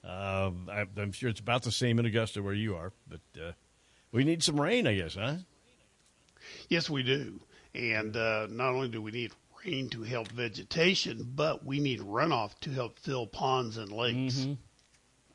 [0.05, 2.93] uh, I, I'm sure it's about the same in Augusta where you are.
[3.09, 3.53] But uh,
[4.13, 5.37] we need some rain, I guess, huh?
[6.69, 7.41] Yes, we do.
[7.75, 9.33] And uh, not only do we need
[9.65, 14.47] rain to help vegetation, but we need runoff to help fill ponds and lakes.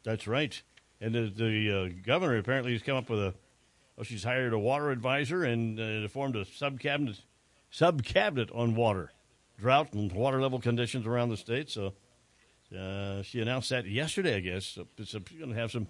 [0.04, 0.60] That's right.
[1.00, 3.34] And the, the uh, governor apparently has come up with a.
[3.96, 7.22] Well, she's hired a water advisor and uh, formed a sub cabinet
[7.70, 9.12] sub cabinet on water,
[9.60, 11.70] drought and water level conditions around the state.
[11.70, 11.94] So
[12.78, 14.66] uh, she announced that yesterday, I guess.
[14.66, 15.88] So, she's going to have some.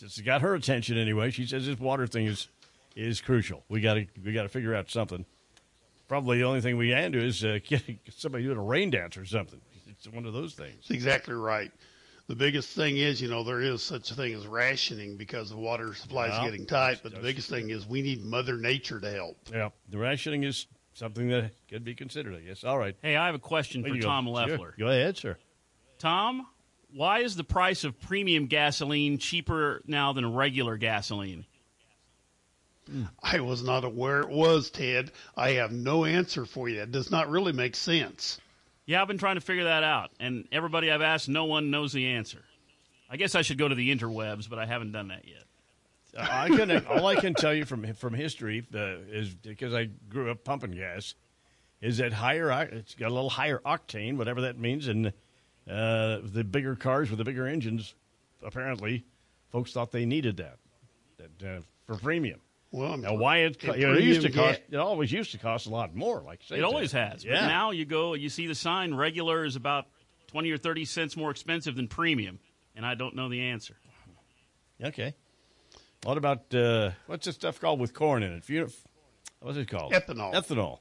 [0.00, 1.30] It's got her attention anyway.
[1.30, 2.48] She says this water thing is
[2.96, 3.62] is crucial.
[3.68, 5.24] We got to we got to figure out something.
[6.08, 9.16] Probably the only thing we can do is uh, get somebody doing a rain dance
[9.16, 9.60] or something.
[9.88, 10.90] It's one of those things.
[10.90, 11.72] Exactly right.
[12.28, 15.56] The biggest thing is, you know, there is such a thing as rationing because the
[15.56, 16.44] water supply is Yeah.
[16.44, 17.00] getting tight.
[17.02, 19.38] But the biggest thing is we need Mother Nature to help.
[19.50, 22.64] Yeah, the rationing is something that could be considered, I guess.
[22.64, 22.94] All right.
[23.00, 24.08] Hey, I have a question There for you go.
[24.08, 24.34] Tom Sure.
[24.34, 24.74] Leffler.
[24.78, 25.38] Go ahead, sir.
[25.98, 26.46] Tom,
[26.92, 31.46] why is the price of premium gasoline cheaper now than regular gasoline?
[33.22, 35.12] I was not aware it was, Ted.
[35.36, 36.80] I have no answer for you.
[36.82, 38.38] It does not really make sense.
[38.88, 41.92] Yeah, I've been trying to figure that out, and everybody I've asked, no one knows
[41.92, 42.42] the answer.
[43.10, 45.44] I guess I should go to the interwebs, but I haven't done that yet.
[46.18, 50.30] I can all I can tell you from from history uh, is because I grew
[50.30, 51.14] up pumping gas,
[51.82, 55.08] is that higher it's got a little higher octane, whatever that means, and
[55.70, 57.94] uh, the bigger cars with the bigger engines,
[58.42, 59.04] apparently,
[59.52, 60.56] folks thought they needed that,
[61.18, 62.40] that uh, for premium.
[62.70, 64.60] Well, now why it, you know, it used to cost?
[64.70, 66.22] It always used to cost a lot more.
[66.22, 67.24] Like it always has.
[67.24, 67.40] Yeah.
[67.40, 68.94] But now you go, you see the sign.
[68.94, 69.86] Regular is about
[70.26, 72.38] twenty or thirty cents more expensive than premium,
[72.76, 73.76] and I don't know the answer.
[74.82, 75.14] Okay.
[76.04, 78.48] What about uh, what's this stuff called with corn in it?
[78.48, 78.68] You,
[79.40, 79.92] What's it called?
[79.92, 80.34] Ethanol.
[80.34, 80.78] Ethanol.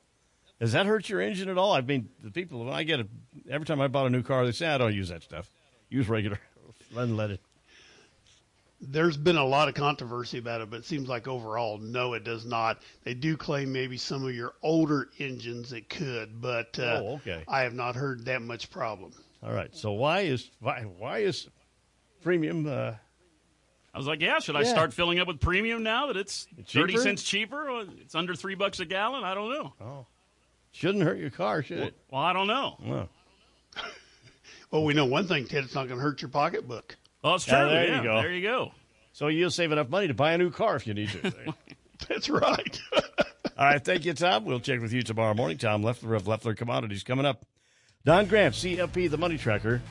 [0.60, 1.73] Does that hurt your engine at all?
[1.73, 3.08] I mean, the people when I get it,
[3.50, 5.52] every time I bought a new car, they say I don't use that stuff.
[5.89, 6.39] Use regular
[6.95, 7.39] unleaded.
[8.80, 12.24] There's been a lot of controversy about it, but it seems like overall, no, it
[12.24, 12.84] does not.
[13.04, 17.44] They do claim maybe some of your older engines it could, but uh, oh, okay.
[17.48, 19.13] I have not heard that much problem.
[19.44, 19.76] All right.
[19.76, 21.48] So why is why why is
[22.22, 22.68] premium?
[22.68, 22.94] Uh,
[23.94, 26.88] I was like, yeah, should I start filling up with premium now that it's cheaper?
[26.88, 27.84] 30 cents cheaper?
[28.00, 29.24] It's under three bucks a gallon?
[29.24, 29.74] I don't know.
[29.82, 30.06] Oh.
[30.72, 31.96] Shouldn't hurt your car, should well, it?
[32.12, 32.78] Well, I don't know.
[32.86, 33.10] Well,
[34.72, 36.96] well we know one thing, Ted, it's not going to hurt your pocketbook.
[37.23, 37.58] Oh, it's true.
[37.58, 38.21] Yeah, there yeah, you go.
[38.21, 38.71] There you go.
[39.13, 41.34] So you'll save enough money to buy a new car if you need to.
[42.08, 42.80] That's right.
[43.58, 44.45] All right, thank you, Tom.
[44.45, 45.58] We'll check with you tomorrow morning.
[45.58, 47.43] Tom Leffler of Leffler Commodities coming up.
[48.06, 49.82] Don Grant, CFP, the money tracker.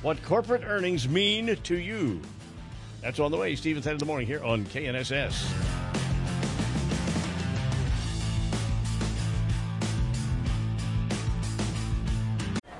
[0.00, 2.22] What corporate earnings mean to you?
[3.02, 3.54] That's on the way.
[3.54, 5.73] Steve and Ted in the Morning here on KNSS.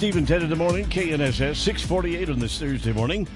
[0.00, 3.28] Steve and Ted in the morning, KNSS, 648 on this Thursday morning.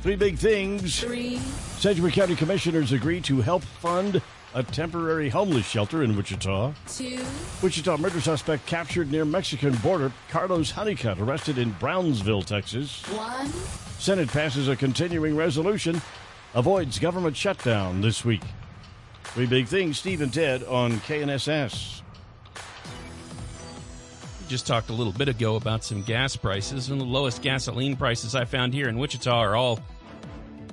[0.00, 0.98] Three big things.
[0.98, 1.36] Three.
[1.76, 4.22] Sedgwick County Commissioners agree to help fund
[4.54, 6.72] a temporary homeless shelter in Wichita.
[6.88, 7.22] Two.
[7.60, 10.10] Wichita murder suspect captured near Mexican border.
[10.30, 13.02] Carlos Honeycutt arrested in Brownsville, Texas.
[13.08, 13.48] One.
[13.98, 16.00] Senate passes a continuing resolution,
[16.54, 18.40] avoids government shutdown this week.
[19.24, 19.98] Three big things.
[19.98, 22.01] Steve and Ted on KNSS
[24.52, 28.34] just talked a little bit ago about some gas prices, and the lowest gasoline prices
[28.34, 29.80] I found here in Wichita are all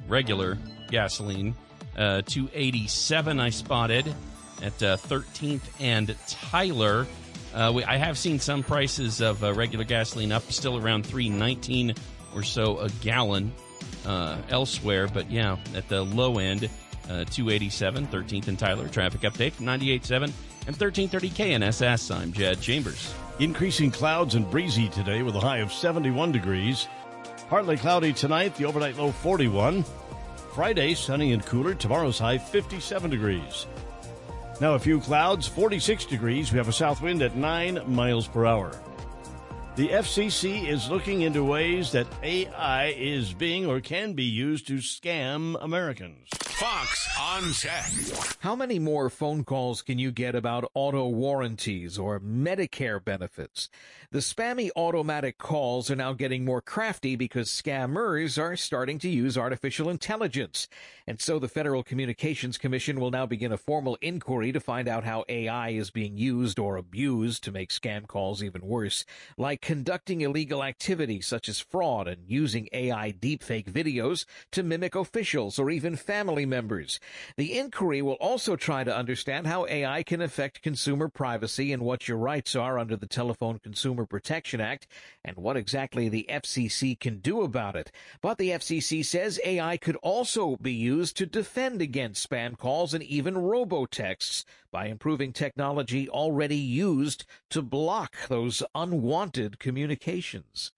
[0.05, 0.57] regular
[0.89, 1.55] gasoline.
[1.97, 4.13] Uh, 287 I spotted
[4.61, 7.07] at uh, 13th and Tyler.
[7.53, 11.95] Uh, we, I have seen some prices of uh, regular gasoline up still around 319
[12.35, 13.53] or so a gallon
[14.05, 16.69] uh, elsewhere, but yeah, at the low end,
[17.09, 18.87] uh, 287, 13th and Tyler.
[18.87, 20.31] Traffic update from 98.7
[20.67, 22.15] and 1330 KNSS.
[22.15, 23.13] I'm Jed Chambers.
[23.39, 26.87] Increasing clouds and breezy today with a high of 71 degrees.
[27.49, 29.83] Partly cloudy tonight, the overnight low 41.
[30.53, 31.73] Friday, sunny and cooler.
[31.73, 33.65] Tomorrow's high 57 degrees.
[34.61, 36.51] Now a few clouds, 46 degrees.
[36.51, 38.71] We have a south wind at 9 miles per hour.
[39.77, 44.79] The FCC is looking into ways that AI is being or can be used to
[44.79, 46.27] scam Americans.
[46.59, 47.89] Fox on Tech.
[48.39, 53.69] How many more phone calls can you get about auto warranties or Medicare benefits?
[54.11, 59.37] The spammy automatic calls are now getting more crafty because scammers are starting to use
[59.37, 60.67] artificial intelligence.
[61.07, 65.05] And so the Federal Communications Commission will now begin a formal inquiry to find out
[65.05, 69.05] how AI is being used or abused to make scam calls even worse,
[69.37, 75.57] like conducting illegal activities such as fraud and using AI deepfake videos to mimic officials
[75.57, 76.99] or even family members.
[77.37, 82.07] The inquiry will also try to understand how AI can affect consumer privacy and what
[82.07, 84.87] your rights are under the Telephone Consumer Protection Act
[85.23, 87.91] and what exactly the FCC can do about it.
[88.21, 93.03] But the FCC says AI could also be used to defend against spam calls and
[93.03, 100.71] even robotexts by improving technology already used to block those unwanted communications.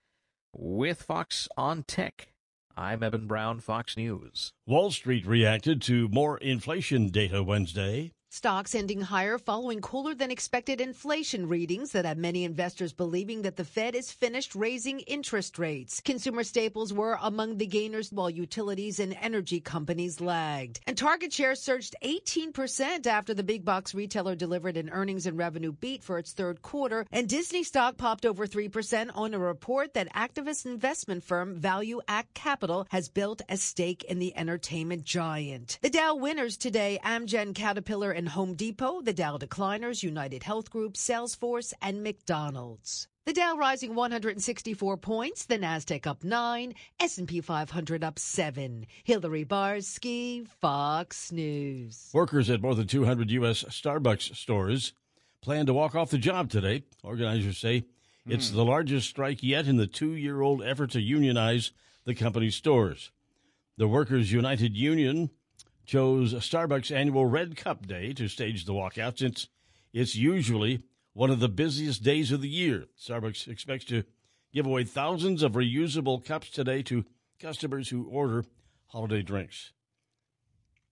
[0.54, 2.31] With Fox on Tech,
[2.78, 4.54] I'm Eben Brown, Fox News.
[4.66, 8.14] Wall Street reacted to more inflation data Wednesday.
[8.34, 13.58] Stocks ending higher following cooler than expected inflation readings that have many investors believing that
[13.58, 16.00] the Fed is finished raising interest rates.
[16.00, 20.80] Consumer staples were among the gainers while utilities and energy companies lagged.
[20.88, 25.74] And Target shares surged 18% after the big box retailer delivered an earnings and revenue
[25.74, 27.06] beat for its third quarter.
[27.12, 32.88] And Disney stock popped over 3% on a report that activist investment firm ValueAct Capital
[32.92, 35.80] has built a stake in the entertainment giant.
[35.82, 41.74] The Dow winners today, Amgen, Caterpillar, and Home Depot, the Dow decliners, UnitedHealth Group, Salesforce,
[41.82, 43.08] and McDonald's.
[43.26, 48.86] The Dow rising 164 points, the Nasdaq up 9, S&P 500 up 7.
[49.04, 52.12] Hillary Barsky, Fox News.
[52.14, 53.64] Workers at more than 200 U.S.
[53.64, 54.94] Starbucks stores
[55.42, 56.84] plan to walk off the job today.
[57.04, 57.86] Organizers say
[58.28, 58.56] it's Hmm.
[58.58, 61.72] the largest strike yet in the two-year-old effort to unionize
[62.06, 63.10] the company's stores.
[63.78, 65.32] The Workers United Union
[65.92, 69.50] chose Starbucks' annual Red Cup Day to stage the walkout since
[69.92, 72.86] it's usually one of the busiest days of the year.
[72.98, 74.06] Starbucks expects to
[74.54, 77.04] give away thousands of reusable cups today to
[77.42, 78.46] customers who order
[78.88, 79.74] holiday drinks.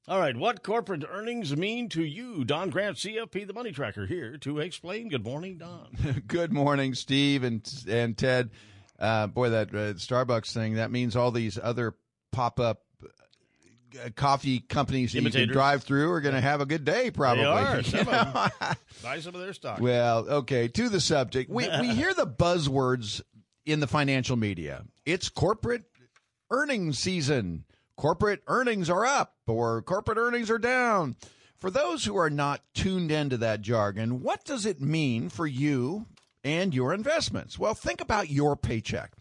[0.06, 2.44] All right, what corporate earnings mean to you?
[2.44, 5.08] Don Grant, CFP, the Money Tracker, here to explain.
[5.08, 6.24] Good morning, Don.
[6.28, 8.50] Good morning, Steve and and Ted.
[9.00, 11.96] Uh, boy, that uh, Starbucks thing that means all these other
[12.34, 12.89] pop up uh,
[13.96, 17.10] Uh, coffee companies that you can drive through are going to have a good day.
[17.12, 17.44] Probably.
[17.44, 17.84] They are.
[17.84, 18.06] Some.
[18.06, 19.80] Buy some of their stock.
[19.80, 21.50] Well, okay, to the subject.
[21.50, 23.22] We we hear the buzzwords
[23.66, 24.84] in the financial media.
[25.06, 25.84] It's corporate
[26.52, 27.66] earnings season.
[27.96, 31.16] Corporate earnings are up or corporate earnings are down.
[31.58, 36.06] For those who are not tuned into that jargon, what does it mean for you
[36.44, 37.60] and your investments?
[37.60, 39.12] Well, think about your paycheck.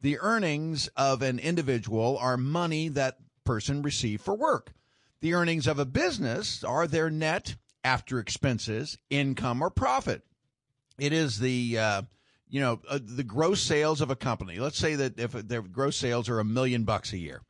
[0.00, 3.18] The earnings of an individual are money that
[3.48, 4.74] person receive for work.
[5.22, 10.22] The earnings of a business are their net after expenses, income, or profit.
[10.98, 12.02] It is the uh,
[12.50, 14.58] you know uh, the gross sales of a company.
[14.58, 17.40] Let's say that if their gross sales are a million bucks a year,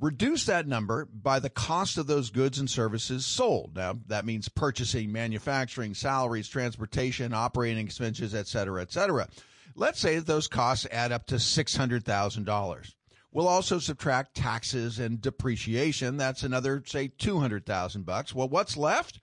[0.00, 3.76] reduce that number by the cost of those goods and services sold.
[3.76, 9.28] Now that means purchasing, manufacturing, salaries, transportation, operating expenses, et cetera, et cetera.
[9.76, 12.96] Let's say that those costs add up to six hundred thousand dollars.
[13.34, 16.16] We'll also subtract taxes and depreciation.
[16.16, 18.34] That's another, say, two hundred thousand bucks.
[18.34, 19.20] Well, what's left?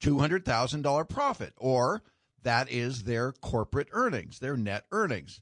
[0.00, 2.02] Two hundred thousand dollar profit, or
[2.42, 5.40] that is their corporate earnings, their net earnings.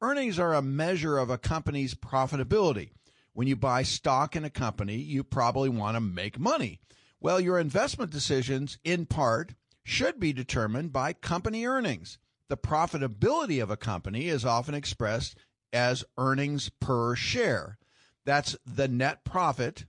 [0.00, 2.90] Earnings are a measure of a company's profitability.
[3.34, 6.80] When you buy stock in a company, you probably want to make money.
[7.20, 9.54] Well, your investment decisions, in part,
[9.84, 12.16] should be determined by company earnings.
[12.48, 15.36] The profitability of a company is often expressed
[15.72, 17.78] as earnings per share.
[18.24, 19.86] That's the net profit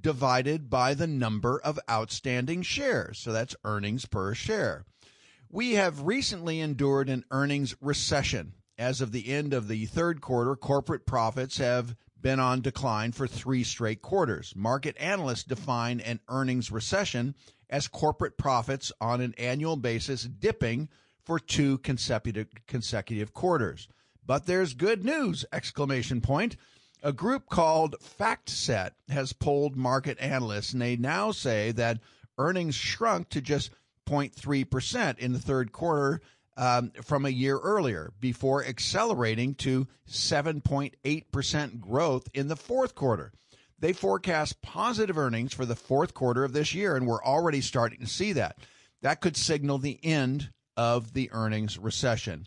[0.00, 3.18] divided by the number of outstanding shares.
[3.18, 4.84] So that's earnings per share.
[5.50, 8.54] We have recently endured an earnings recession.
[8.78, 13.26] As of the end of the third quarter, corporate profits have been on decline for
[13.26, 14.52] three straight quarters.
[14.56, 17.34] Market analysts define an earnings recession
[17.70, 20.88] as corporate profits on an annual basis dipping
[21.24, 23.88] for two consecutive consecutive quarters.
[24.26, 25.44] But there's good news!
[25.52, 26.56] Exclamation point.
[27.02, 32.00] A group called FactSet has polled market analysts, and they now say that
[32.36, 33.70] earnings shrunk to just
[34.08, 36.20] 0.3% in the third quarter
[36.56, 43.32] um, from a year earlier before accelerating to 7.8% growth in the fourth quarter.
[43.78, 48.00] They forecast positive earnings for the fourth quarter of this year, and we're already starting
[48.00, 48.58] to see that.
[49.02, 52.46] That could signal the end of the earnings recession.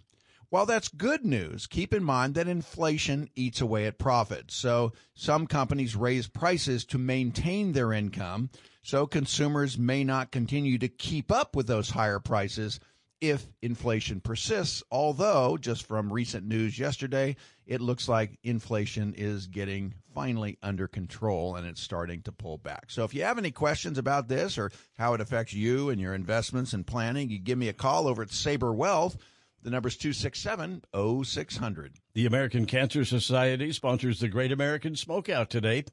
[0.49, 4.55] While that's good news, keep in mind that inflation eats away at profits.
[4.55, 8.49] So some companies raise prices to maintain their income,
[8.81, 12.79] so consumers may not continue to keep up with those higher prices
[13.21, 14.81] if inflation persists.
[14.91, 17.35] Although, just from recent news yesterday,
[17.67, 22.85] it looks like inflation is getting finally under control and it's starting to pull back.
[22.89, 26.13] So, if you have any questions about this or how it affects you and your
[26.15, 29.17] investments and planning, you give me a call over at Saber Wealth.
[29.61, 30.83] The number's 267
[31.23, 31.93] 0600.
[32.13, 35.83] The American Cancer Society sponsors the Great American Smokeout today,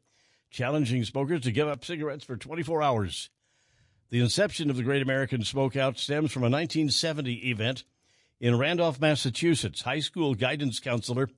[0.51, 3.31] challenging smokers to give up cigarettes for 24 hours.
[4.11, 7.83] The inception of the Great American Smokeout stems from a 1970 event
[8.39, 9.83] in Randolph, Massachusetts.
[9.83, 11.29] High school guidance counselor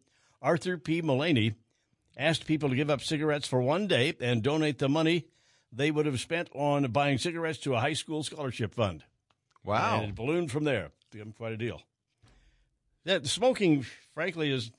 [0.43, 1.01] Arthur P.
[1.01, 1.55] Mullaney
[2.15, 5.27] asked people to give up cigarettes for one day and donate the money
[5.73, 9.05] they would have spent on buying cigarettes to a high school scholarship fund.
[9.65, 10.01] Wow.
[10.01, 10.91] And it ballooned from there.
[11.11, 11.81] Become quite a deal.
[13.05, 13.85] That smoking,
[14.15, 14.71] frankly, is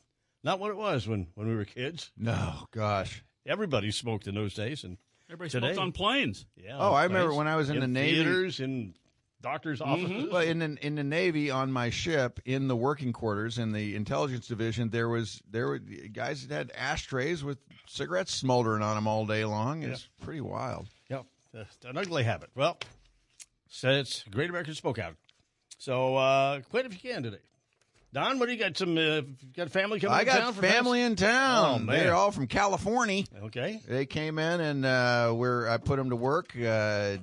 [0.44, 2.12] Not what it was when, when we were kids.
[2.18, 3.24] No, gosh.
[3.46, 4.98] Everybody smoked in those days, and
[5.30, 6.46] Everybody today, smoked on planes.
[6.56, 6.78] Yeah.
[6.78, 8.18] Oh, on I remember when I was in the Navy.
[8.18, 8.94] theaters, in
[9.42, 10.30] doctors' offices.
[10.32, 13.96] Well, in the, in the Navy, on my ship, in the working quarters, in the
[13.96, 17.58] intelligence division, there was there were guys that had ashtrays with
[17.88, 19.82] cigarettes smoldering on them all day long.
[19.84, 20.88] It's pretty wild.
[21.10, 22.50] Yep, It's an ugly habit.
[22.56, 22.78] Well,
[23.70, 25.16] so it's Great American Smoke Out.
[25.78, 27.38] So uh, quit if you can today.
[28.12, 28.76] Don, what do you got?
[28.78, 29.22] Some uh,
[29.56, 30.16] got family coming?
[30.16, 31.88] I in got family in town.
[31.88, 31.92] Oh.
[31.92, 33.24] They're all from California.
[33.44, 33.82] Okay.
[33.88, 36.56] They came in and uh, we're I put them to work.
[36.60, 37.18] Uh,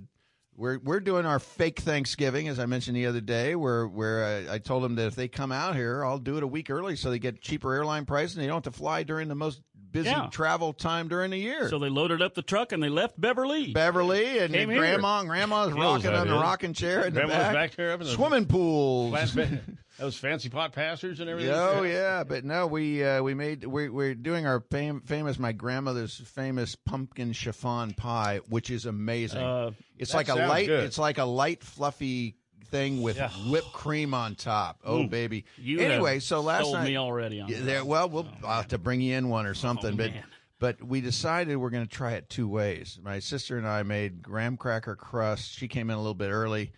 [0.57, 3.57] we're we're doing our fake Thanksgiving, as I mentioned the other day.
[3.57, 6.43] Where where uh, I told them that if they come out here, I'll do it
[6.45, 9.03] a week early so they get cheaper airline prices and they don't have to fly
[9.03, 9.61] during the most
[9.91, 10.29] busy Yeah.
[10.31, 11.69] travel time during the year.
[11.69, 13.73] So they loaded up the truck and they left Beverly.
[13.73, 14.67] Beverly and here.
[14.67, 17.53] grandma and grandma's rocking on the rocking chair in the Grandma's back.
[17.55, 19.37] back there up in the Swimming pools.
[19.99, 21.53] Those fancy pot passers and everything.
[21.55, 25.53] Oh yeah, but no, we uh, we made we we're doing our fam- famous my
[25.53, 29.43] grandmother's famous pumpkin chiffon pie, which is amazing.
[29.43, 30.85] Uh, it's like a light, good.
[30.85, 32.37] it's like a light fluffy
[32.67, 33.31] thing with Yeah.
[33.49, 34.81] whipped cream on top.
[34.85, 35.11] Oh Mm.
[35.11, 35.45] baby.
[35.57, 38.79] You anyway, have so last night me already on there, well, we'll I'll have to
[38.79, 40.11] bring you in one or something, Oh, but.
[40.13, 40.25] man.
[40.59, 42.99] But we decided we're going to try it two ways.
[43.03, 45.53] My sister and I made graham cracker crust.
[45.53, 46.73] She came in a little bit early.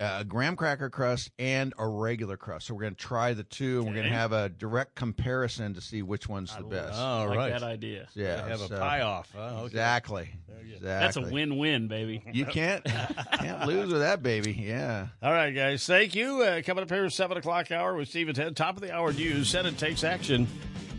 [0.00, 2.66] Uh, a graham cracker crust and a regular crust.
[2.66, 5.74] So we're going to try the two, and we're going to have a direct comparison
[5.74, 6.98] to see which one's the best.
[6.98, 7.52] All like right.
[7.52, 8.08] that idea.
[8.14, 9.30] Yeah, Have a pie off.
[9.36, 9.56] Huh?
[9.56, 9.66] Okay.
[9.66, 10.30] Exactly.
[10.80, 12.22] That's a win-win, baby.
[12.32, 14.52] You can't can't lose with that baby.
[14.52, 15.08] Yeah.
[15.22, 15.84] All right, guys.
[15.84, 16.42] Thank you.
[16.42, 18.56] Uh, coming up here, seven o'clock hour with Steve and Ted.
[18.56, 19.48] Top of the hour news.
[19.48, 20.46] Senate takes action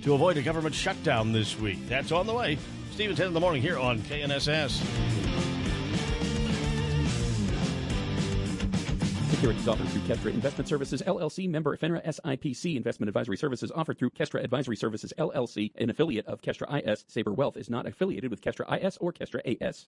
[0.04, 1.80] to avoid a government shutdown this week.
[1.88, 2.58] That's on the way.
[2.92, 5.11] Steve and Ted in the morning here on KNSS.
[9.42, 12.76] Securities offered through Kestra Investment Services LLC, member FINRA SIPC.
[12.76, 17.06] Investment advisory services offered through Kestra Advisory Services LLC, an affiliate of Kestra IS.
[17.08, 19.88] Saber Wealth is not affiliated with Kestra IS or Kestra AS.